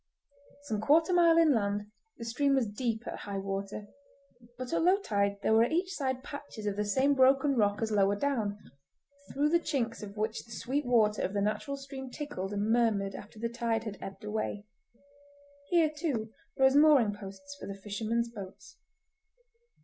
Some 0.63 0.81
quarter 0.81 1.13
mile 1.13 1.37
inland 1.37 1.91
the 2.17 2.25
stream 2.25 2.55
was 2.55 2.65
deep 2.65 3.05
at 3.05 3.19
high 3.19 3.37
water, 3.37 3.85
but 4.57 4.73
at 4.73 4.81
low 4.81 4.97
tide 4.97 5.37
there 5.43 5.53
were 5.53 5.61
at 5.65 5.71
each 5.71 5.93
side 5.93 6.23
patches 6.23 6.65
of 6.65 6.75
the 6.75 6.85
same 6.85 7.13
broken 7.13 7.55
rock 7.55 7.83
as 7.83 7.91
lower 7.91 8.15
down, 8.15 8.57
through 9.31 9.49
the 9.49 9.59
chinks 9.59 10.01
of 10.01 10.17
which 10.17 10.43
the 10.43 10.53
sweet 10.53 10.87
water 10.87 11.21
of 11.21 11.33
the 11.33 11.39
natural 11.41 11.77
stream 11.77 12.09
trickled 12.09 12.51
and 12.51 12.71
murmured 12.71 13.13
after 13.13 13.37
the 13.37 13.47
tide 13.47 13.83
had 13.83 13.99
ebbed 14.01 14.23
away. 14.23 14.65
Here, 15.69 15.91
too, 15.95 16.33
rose 16.57 16.75
mooring 16.75 17.13
posts 17.13 17.55
for 17.59 17.67
the 17.67 17.75
fishermen's 17.75 18.27
boats. 18.29 18.77